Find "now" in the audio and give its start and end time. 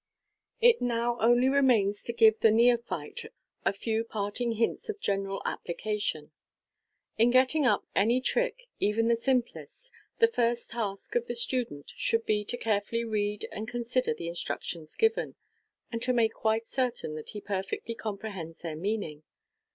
0.81-1.19